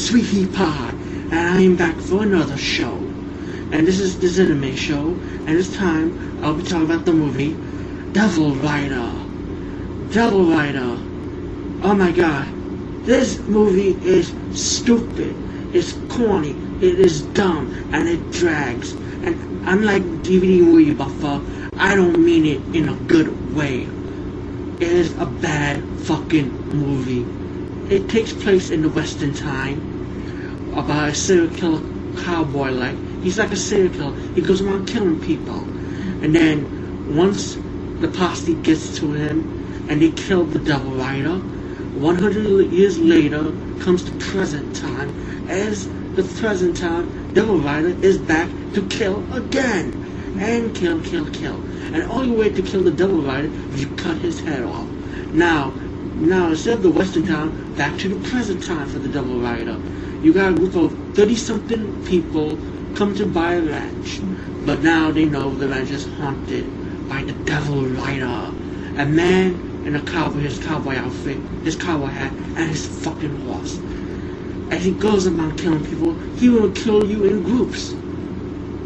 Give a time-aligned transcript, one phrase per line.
[0.00, 0.94] Sweetie Pie,
[1.30, 2.94] and I am back for another show.
[3.70, 5.08] And this is the Ziname show,
[5.46, 7.52] and this time I'll be talking about the movie
[8.12, 9.12] Devil Rider.
[10.10, 10.96] Devil Rider.
[11.82, 12.48] Oh my god.
[13.04, 15.36] This movie is stupid.
[15.74, 16.56] It's corny.
[16.80, 17.70] It is dumb.
[17.92, 18.92] And it drags.
[19.22, 19.36] And
[19.68, 21.42] unlike DVD movie buffer,
[21.76, 23.86] I don't mean it in a good way.
[24.80, 27.26] It is a bad fucking movie.
[27.94, 29.89] It takes place in the Western time
[30.72, 31.80] about a serial killer
[32.22, 32.96] cowboy like.
[33.22, 34.16] He's like a serial killer.
[34.34, 35.60] He goes around killing people.
[36.22, 37.56] And then once
[38.00, 44.04] the posse gets to him and they kill the Devil Rider, 100 years later comes
[44.04, 45.48] the present time.
[45.48, 49.94] As the present time, Devil Rider is back to kill again.
[50.38, 51.56] And kill, kill, kill.
[51.92, 54.86] And only way to kill the Devil Rider is you cut his head off.
[55.32, 55.72] Now,
[56.28, 59.78] now instead of the Western town, back to the present time for the Devil Rider.
[60.22, 62.58] You got a group of 30-something people
[62.94, 64.20] come to buy a ranch.
[64.66, 66.66] But now they know the ranch is haunted
[67.08, 68.52] by the Devil Rider.
[68.98, 69.54] A man
[69.86, 73.78] in a cowboy, his cowboy outfit, his cowboy hat, and his fucking horse.
[74.70, 77.94] As he goes around killing people, he will kill you in groups.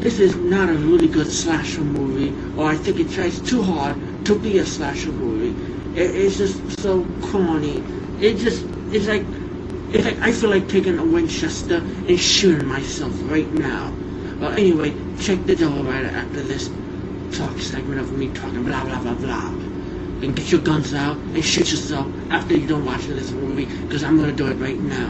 [0.00, 3.96] This is not a really good slasher movie, or I think it tries too hard
[4.28, 5.54] to be a slasher movie.
[5.98, 7.82] It, it's just so corny.
[8.20, 9.24] It just, it's like,
[9.90, 13.90] it's like I feel like taking a Winchester and shooting myself right now.
[14.38, 16.68] Well, anyway, check the Devil Rider after this
[17.32, 19.48] talk segment of me talking blah blah blah blah.
[20.20, 24.04] And get your guns out and shoot yourself after you're done watching this movie, because
[24.04, 25.08] I'm gonna do it right now.